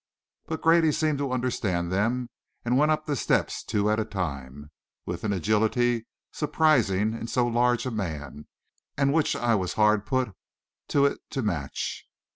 [0.47, 2.31] But Grady seemed to understand them,
[2.65, 4.71] and went up the steps two at a time,
[5.05, 8.47] with an agility surprising in so large a man,
[8.97, 10.29] and which I was hard put
[10.87, 12.07] to it to match.